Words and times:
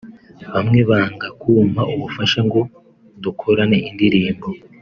bamwe 0.53 0.79
banga 0.89 1.27
kumpa 1.41 1.81
ubufasha 1.93 2.39
ngo 2.47 2.59
dukorane 3.23 3.77
indirimbo 3.89 4.47